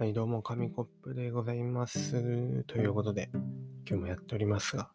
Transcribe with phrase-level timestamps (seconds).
[0.00, 2.62] はい、どうも、紙コップでございます。
[2.68, 3.30] ということで、
[3.84, 4.92] 今日もやっておりますが、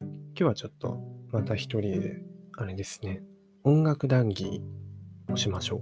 [0.00, 1.00] 今日はちょっと、
[1.32, 2.22] また一人で、
[2.56, 3.20] あれですね、
[3.64, 4.62] 音楽談義
[5.28, 5.80] をしましょう。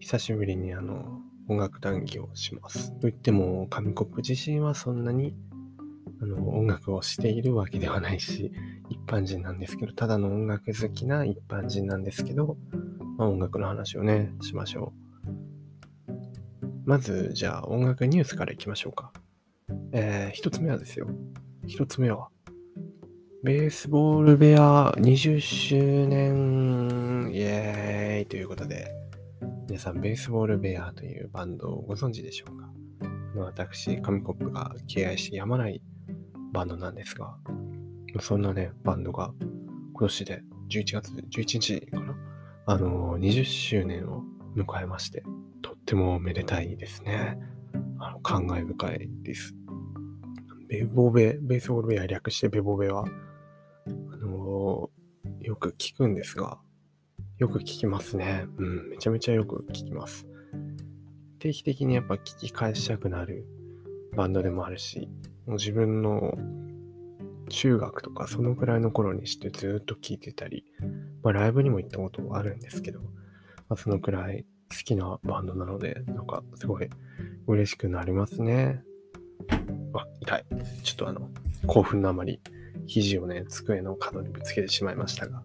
[0.00, 2.92] 久しぶりにあの、音楽談義をします。
[3.00, 5.34] といっても、紙コップ自身はそんなに、
[6.20, 8.52] あの、音楽をしているわけではないし、
[8.90, 12.58] 一般人なんですけど、ただの音楽好きな一般人なんですけど、
[13.16, 15.09] まあ、音楽の話をね、しましょう。
[16.90, 19.12] まず、じゃあ音楽ニュースからいきましょうか。
[19.92, 21.06] えー、一つ目はですよ。
[21.64, 22.30] 一つ目は、
[23.44, 28.92] ベースボールベア20周年イエーイということで、
[29.68, 32.72] 皆さん、ベースボールベアというバンドをご存知でしょうか？
[33.36, 35.80] 私、紙コップが敬愛してやまない
[36.52, 37.36] バンドなんですが、
[38.18, 39.32] そんなね、バンドが
[39.92, 42.16] 今年で11月11日かな？
[42.66, 44.24] あの、20周年を
[44.56, 45.22] 迎えまして、
[45.90, 47.36] ってもめでたいですね。
[47.98, 49.56] あの、感慨深いです。
[50.68, 53.04] ベボベ、ベースボールベア略してベボベは、
[54.12, 56.60] あのー、よく聞くんですが、
[57.38, 58.46] よく聞きますね。
[58.58, 60.28] うん、めちゃめちゃよく聞きます。
[61.40, 63.44] 定期的にやっぱ聞き返したくなる
[64.14, 65.08] バンドでもあるし、
[65.44, 66.38] もう自分の
[67.48, 70.64] 中学とかそのくらいの頃にしてずっと聴いてたり、
[71.24, 73.08] まあライブにも行ったことあるんですけど、ま
[73.70, 76.88] あ、そのくらい好きなバンドなので、なんかすごい
[77.46, 78.82] 嬉しくなりますね。
[79.94, 80.44] あ、痛い。
[80.84, 81.28] ちょっとあの、
[81.66, 82.40] 興奮のあまり、
[82.86, 85.42] 肘をね、机の角にぶつけてしまいましたが。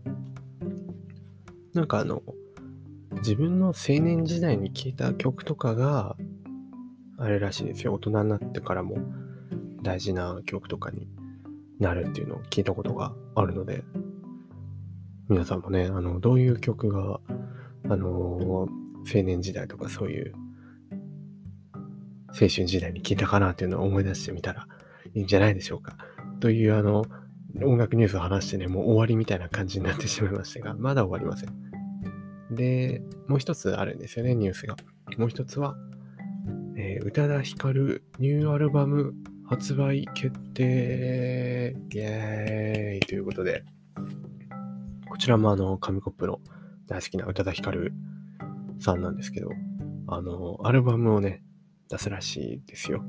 [1.73, 2.21] なんかあの、
[3.17, 6.15] 自分の青年時代に聴いた曲とかが、
[7.17, 7.93] あれらしいですよ。
[7.93, 8.97] 大人になってからも
[9.81, 11.07] 大事な曲とかに
[11.79, 13.83] なるっていうのを聞いたことがあるので、
[15.29, 17.19] 皆さんもね、あの、どういう曲が、
[17.89, 20.33] あのー青年時代とかそういう
[22.29, 24.67] 青春時代に聞いたかなっていうのを思い出してみたら
[25.13, 25.97] いいんじゃないでしょうか。
[26.41, 27.05] というあの、
[27.63, 32.55] 音楽ニュースを話してね、もう終わりみたいな感じになってしまいましたが、まだ終わりません。
[32.55, 34.75] で、もう一つあるんですよね、ニュースが。
[35.17, 35.75] もう一つは、
[36.75, 39.13] えー、宇多田ヒカルニューアルバム
[39.47, 43.63] 発売決定イエーイということで、
[45.09, 46.41] こちらもあの、紙コップの
[46.87, 47.93] 大好きな宇多田ヒカル
[48.79, 49.49] さんなんですけど、
[50.07, 51.43] あの、アルバムをね、
[51.89, 53.03] 出すらしいですよ。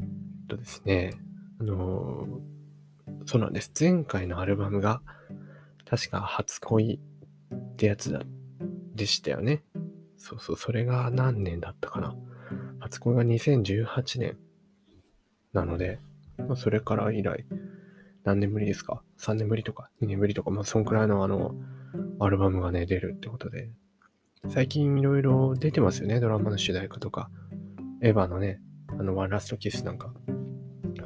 [0.00, 1.14] えっとですね、
[1.60, 2.26] あの、
[3.26, 3.72] そうなんです。
[3.78, 5.02] 前回のアルバムが、
[5.84, 7.00] 確か初恋
[7.54, 8.22] ってやつだ、
[8.94, 9.62] でしたよね。
[10.16, 12.14] そうそう、それが何年だったかな。
[12.80, 14.38] 初恋が2018年
[15.52, 15.98] なので、
[16.38, 17.44] まあ、それから以来、
[18.24, 21.54] 何年ぶりですか ?3 年ぶりとか2年ぶりとか、まあそんくらいのあの、
[22.20, 23.70] アルバムがね、出るってことで、
[24.48, 27.30] 最近いろいろ出てますよね、ドラマの主題歌とか。
[28.02, 30.12] エヴァのね、あの、ワンラストキスなんか、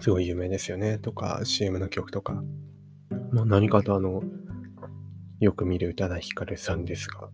[0.00, 2.42] すごい有名ですよね、とか、CM の曲とか。
[3.30, 4.22] まあ、何かとあの、
[5.40, 7.28] よく見る宇多田ヒカルさんですが、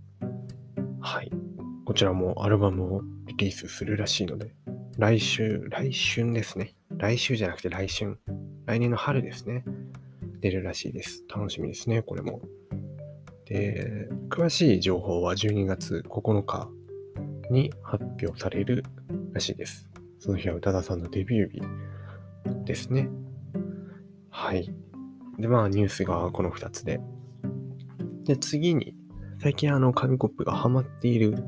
[1.01, 1.31] はい。
[1.85, 4.55] こちらもアルバムをリリースするらしいので、
[4.99, 6.75] 来週、来春ですね。
[6.97, 8.19] 来週じゃなくて来春。
[8.67, 9.65] 来年の春ですね。
[10.41, 11.25] 出るらしいです。
[11.33, 12.43] 楽しみですね、これも。
[13.47, 16.69] で、詳しい情報は12月9日
[17.51, 18.85] に発表される
[19.33, 19.89] らしいです。
[20.19, 21.63] その日は宇多田さんのデビュー日
[22.65, 23.09] ですね。
[24.31, 24.73] はい。
[25.39, 27.01] で、まあニュースがこの2つで。
[28.25, 28.95] で、次に、
[29.41, 31.45] 最近あの、紙コップがハマっている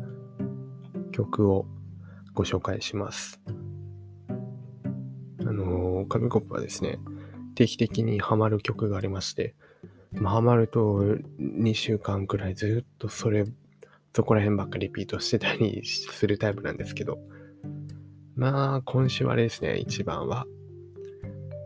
[1.12, 1.66] 曲を
[2.34, 3.40] ご紹介します。
[5.40, 6.98] あの、紙コップはですね、
[7.54, 9.54] 定期的にハマる曲がありまして、
[10.14, 11.02] まあ、ハマると
[11.40, 13.44] 2週間くらいずっとそれ、
[14.14, 17.18] そこら辺ばっかリピートしてたりするタイプなんですけど、
[18.36, 20.46] まあ、今週はあれですね、一番は、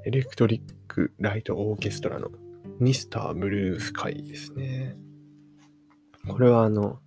[0.05, 2.31] エレクトリック・ライト・オーケストラの
[2.79, 4.97] ミスター・ブルースカイですね。
[6.27, 7.01] これはあの、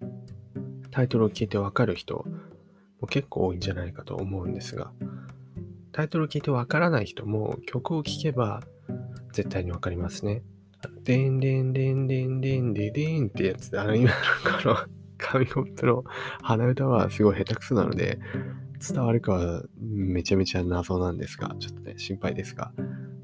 [0.92, 2.26] タイトルを聞いてわかる人
[3.00, 4.92] も結構多いんじゃないかと思うんですが、
[5.92, 8.62] タイトルを聞いてわからない人も曲を聴けば
[9.34, 10.44] 絶対にわかりますね。
[11.04, 14.16] でんでんでんでんでんででんってやつ、あの、今の
[14.62, 14.78] この
[15.18, 16.04] 紙コップの
[16.42, 18.20] 鼻歌はすごい下手くそなので、
[18.82, 22.74] 伝わるかはめちゃめちゃ謎なんですが、ちょっとね、心配ですが、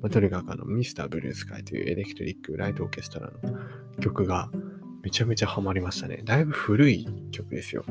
[0.02, 3.60] まあ、とにかくあの、ミスターブルースカイというエレクトリック・ライト・オーケストラの
[4.00, 4.52] 曲が
[5.02, 6.22] めちゃめちゃハマりましたね。
[6.24, 7.84] だいぶ古い曲ですよ。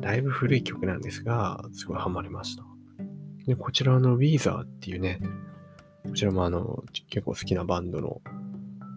[0.00, 2.64] だいぶ古い曲なんですが、すごいハマりました。
[3.46, 5.20] で、こちらのウィーザーっていうね、
[6.04, 8.20] こちらもあの、結構好きなバンドの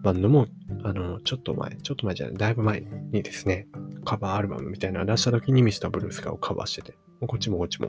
[0.02, 0.46] バンドも、
[0.82, 2.80] あの、ちょっと前、ちょっと前じゃない、だいぶ前
[3.12, 3.66] にですね、
[4.04, 7.88] カバーアルバムみたいなの出した時にミスターブルースカをカバーしてて、こっちもこっちも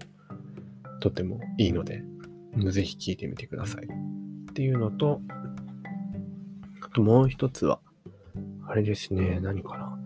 [0.99, 2.03] とってもいいので、
[2.71, 3.85] ぜひ聴いてみてください。
[3.85, 5.21] っていうのと、
[6.81, 7.79] あともう一つは、
[8.67, 9.97] あれですね、何かな。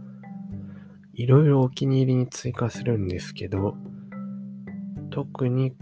[1.14, 3.76] いろいろお気に入りに追加するんですけど、
[5.10, 5.74] 特に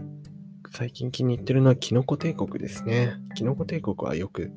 [0.70, 3.14] 最近気に入ってるのはキノコ帝国ですね。
[3.34, 4.52] キノコ帝国はよく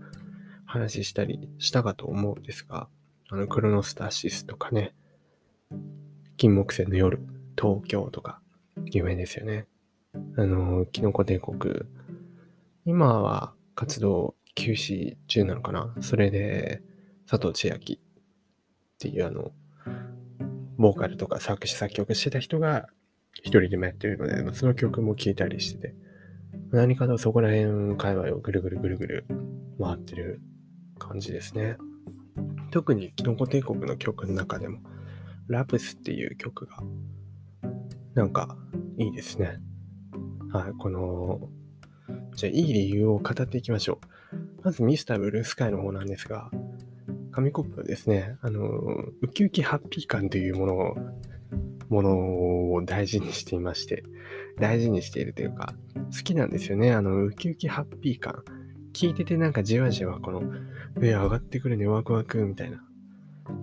[0.78, 2.88] 話したりしたかと思うんですが、
[3.30, 4.96] あの、クロノスタシスとかね、
[6.38, 7.20] 金木犀の夜、
[7.60, 8.40] 東京とか、
[8.86, 9.68] 有名ですよね。
[10.36, 11.82] あの、キノコ帝国、
[12.86, 15.96] 今は活動休止中なのかな？
[16.00, 16.82] それで、
[17.30, 18.00] 佐藤千秋っ
[19.00, 19.52] ていうあの、
[20.78, 22.88] ボーカルとか作詞作曲してた人が
[23.34, 25.96] 一人でもやってるので、その曲も聴いたりしてて、
[26.72, 29.26] 何かとそこら辺界隈をぐるぐるぐるぐる
[29.80, 30.40] 回ってる
[31.08, 31.78] 感じですね。
[32.72, 34.80] 特にキノコ帝国の曲の中でも、
[35.48, 36.78] ラプスっていう曲が、
[38.14, 38.58] なんか
[38.98, 39.60] いいですね。
[40.52, 41.50] はい、この、
[42.36, 44.62] じゃあいい理由を語っていきましょう。
[44.64, 46.52] まずミスターブルースカイの方なんですが、
[47.32, 48.62] 紙コップはですね、あの、
[49.22, 50.96] ウキウキハッピー感というものを、
[51.90, 54.04] ものを大事にしていまして、
[54.60, 55.74] 大事にしているというか、
[56.12, 56.94] 好きなんですよね。
[56.94, 58.44] あの、ウキウキハッピー感。
[58.98, 60.42] 聞いててなんかじわじわこの、
[61.04, 62.84] え、上がってくるね、ワクワクみたいな。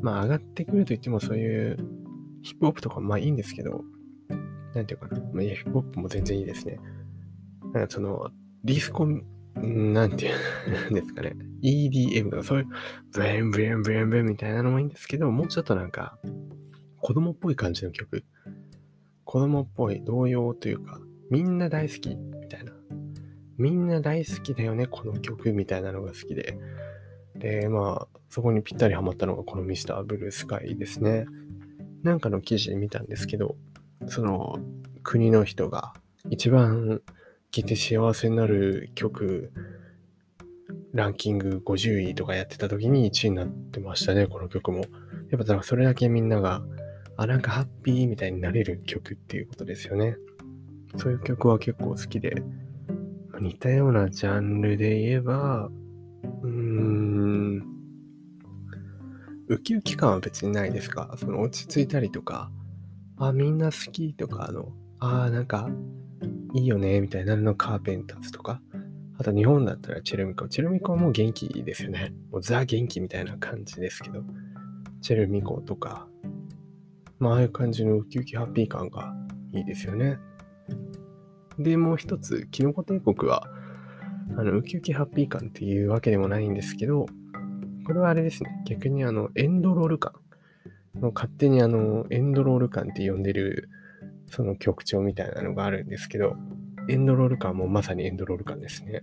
[0.01, 1.77] まあ上がってくると言ってもそういう
[2.43, 3.83] ヒップホップとかまあいいんですけど、
[4.75, 5.19] なんていうかな。
[5.33, 6.79] まあ、いやヒップホップも全然いいですね。
[7.73, 8.31] なんかその、
[8.63, 9.09] ディスコ、
[9.57, 10.29] なんてい
[10.89, 11.35] うんですかね。
[11.65, 12.67] EDM とかそういう、
[13.13, 16.17] ブレンブレンブレンブレンみたいなのもいいんですけど、もうちょっとなんか、
[17.01, 18.25] 子供っぽい感じの曲。
[19.25, 22.74] 子供っぽい、童謡というか、みんな大好きみたいな。
[23.59, 26.59] みんな大好きだよね、この曲みたいなのが好きで。
[27.37, 31.27] で、まあ、そこにぴったりハマったのがこのミスターブルースカイですね。
[32.03, 33.56] なんかの記事で見たんですけど、
[34.06, 34.59] その
[35.03, 35.95] 国の人が
[36.31, 37.01] 一番
[37.51, 39.53] 聴いて幸せになる曲
[40.93, 44.79] ランキング50位とかやってた時に1位になってましたね、この曲も。
[44.79, 44.89] やっ
[45.31, 46.62] ぱだからそれだけみんなが、
[47.17, 50.17] あ、なんかハッピーみたいになれる曲っていうことですよね。
[50.97, 52.43] そういう曲は結構好きで、
[53.41, 55.71] 似たようなジャンルで言えば、
[56.43, 57.63] うーん、
[59.49, 61.15] ウキウキ感は別にないですか？
[61.19, 62.51] その落ち着いたりとか、
[63.19, 65.69] あ、みんな好きとか、あの、あ、なんか、
[66.55, 68.63] いいよね、みたいなるのカーペンターズとか、
[69.19, 70.49] あと日本だったらチェルミコ。
[70.49, 72.15] チェルミコはもう元気ですよね。
[72.31, 74.23] もうザ元気みたいな感じですけど、
[75.03, 76.09] チェルミコとか、
[77.19, 79.15] まあ、ああいう感じのウキウキハッピー感が
[79.53, 80.19] いいですよね。
[81.59, 83.49] で、もう一つ、キノコ帝国は、
[84.37, 87.06] あの、ウキウキハッピー感っていうわけでもないんですけど、
[87.87, 88.62] これはあれですね。
[88.67, 90.12] 逆にあの、エンドロール感。
[91.01, 93.69] の勝手にあの、エンドロール感って呼んでる、
[94.31, 96.37] その曲調みたいなのがあるんですけど、
[96.89, 99.03] エンドロール感もまさにエンドロール感ですね。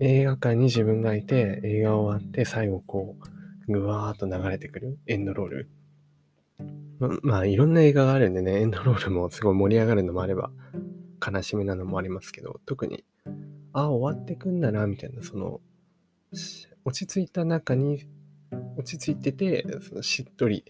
[0.00, 3.16] 映画館に自分がいて、映画終わって最後こ
[3.68, 5.70] う、ぐわーっと流れてくるエンドロール。
[6.98, 10.50] ままあ、いろんな映画があるんでね、エンドロールもすごい盛り上がるのもあれば、
[11.24, 13.04] 悲しみなのもありますけど、特に、
[13.72, 15.60] ああ、終わってくんだな、みたいな、その、
[16.84, 18.06] 落ち着いた中に、
[18.76, 20.64] 落ち着いてて、そのしっとり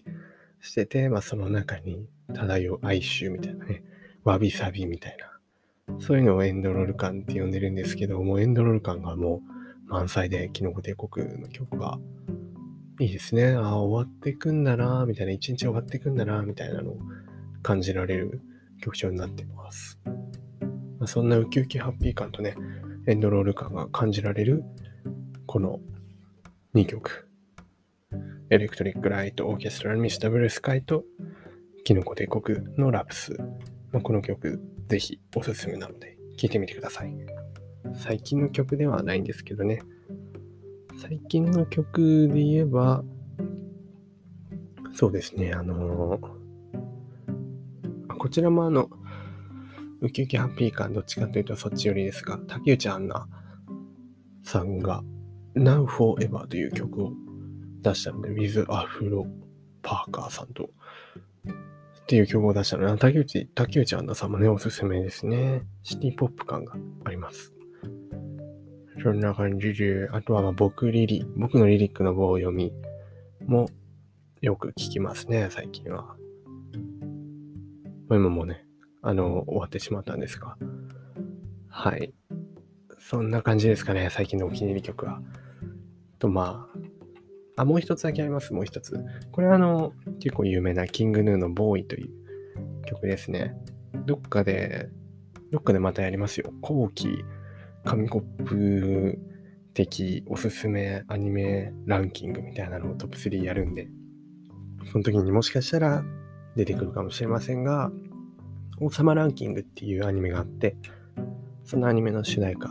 [0.61, 3.83] してて、まあ、その中に漂う哀愁みたいなね、
[4.23, 5.17] わびさびみたい
[5.87, 9.41] な、そういうのをエンドロール感って呼んでるんですけど、もうエンドロール感がも
[9.87, 11.99] う満載で、キノコ帝国の曲が
[12.99, 13.53] いいですね。
[13.53, 16.99] ああ、終わってくんだな、みたいな、一日終わってくんだな、みたいなのを
[17.61, 18.41] 感じられる
[18.81, 19.99] 曲調になってます。
[21.03, 22.55] まあ、そんなウキウキハッピー感とね、
[23.07, 24.63] エンドロール感が感じられる、
[25.45, 25.81] この
[26.75, 27.27] 2曲。
[28.49, 31.03] エレクトリック・ライト・オーケストラ・ミスター・ブルースカイと、
[31.83, 33.33] キノコ帝国のラプス。
[33.91, 37.13] まあ、この曲、ぜひおすすめなので、聴いてみてください。
[37.95, 39.81] 最近の曲ではないんですけどね。
[41.01, 43.03] 最近の曲で言えば、
[44.93, 48.89] そうですね、あのー、こちらもあの、
[50.03, 53.25] ウキウキハッピー感どっちかというとそっち寄りですが、竹内杏奈
[54.43, 55.01] さんが
[55.55, 57.13] Now Forever という曲を
[57.81, 59.25] 出したので、With Afro
[59.81, 65.63] Parker さんと、っていう曲を出したので、竹内、竹内杏奈さんもね、おすすめですね。
[65.83, 67.53] シティポップ感があります。
[69.01, 72.73] そんな感じで、あとはま僕リリ、僕のリリックの棒読み
[73.45, 73.69] も
[74.41, 76.17] よく聞きますね、最近は。
[78.09, 78.65] 今もね、
[79.03, 80.57] あの、終わってしまったんですが。
[81.67, 82.13] はい。
[82.99, 85.21] そんな感じですかね、最近のお気に入り曲は。
[86.19, 86.69] と、ま
[87.57, 88.97] あ、あ、もう一つだけあります、もう一つ。
[89.31, 92.11] これはあの、結構有名なキングヌーのボーイという
[92.85, 93.55] 曲ですね。
[94.05, 94.89] どっかで、
[95.51, 96.53] どっかでまたやりますよ。
[96.61, 97.25] 後期、
[97.83, 99.19] 紙コップ
[99.73, 103.89] 的おすすめアニメランキングみたいなのをトップ3やるんで、
[104.91, 106.05] その時にもしかしたら
[106.55, 107.91] 出てくるかもしれませんが、
[108.79, 110.75] 王様ランキングっていうアニメがあって、
[111.63, 112.69] そのアニメの主題歌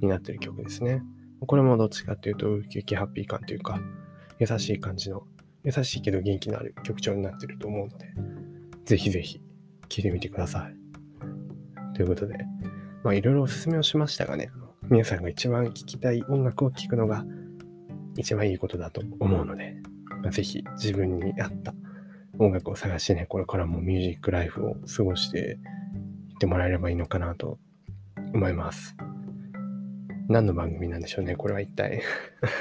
[0.00, 1.02] になってる曲ですね。
[1.46, 3.80] これもどっちかっていうと、ウキウキハッピー感というか、
[4.38, 5.24] 優しい感じの、
[5.62, 8.06] 優しいけど元気のある曲調になってると思うので、
[8.84, 9.40] ぜひぜひ
[9.88, 10.76] 聴いてみてください。
[11.94, 12.38] ということで、
[13.02, 14.50] まあいろいろおすすめをしましたがね、
[14.90, 17.24] 皆さんが一番聴きたい音楽を聴くのが
[18.16, 19.76] 一番いいことだと思うので、
[20.22, 21.74] まあ、ぜひ自分に合った
[22.38, 27.58] 音楽を探してね、これからもミュージックライフを過ごしていってもらえればいいのかなと
[28.32, 28.96] 思います。
[30.28, 32.02] 何の番組なんでしょうね、これは一体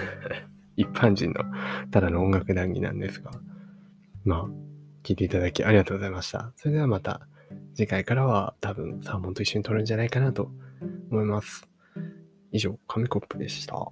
[0.75, 1.43] 一般人の
[1.91, 3.31] ただの音楽談義なんですが。
[4.25, 4.45] まあ、
[5.03, 6.53] 聞いていただきありがとうございました。
[6.55, 7.27] それではまた
[7.75, 10.51] 次回からは多分サーモンと一緒に撮るんじゃないかなと
[11.11, 11.67] 思います。
[12.51, 13.91] 以上、紙コップでした。